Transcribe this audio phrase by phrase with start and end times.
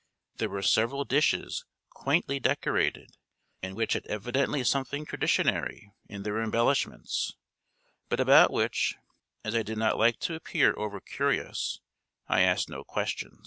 [0.37, 3.17] There were several dishes quaintly decorated,
[3.61, 7.35] and which had evidently something traditionary in their embellishments;
[8.09, 8.95] but about which,
[9.43, 11.81] as I did not like to appear over curious,
[12.27, 13.39] I asked no questions.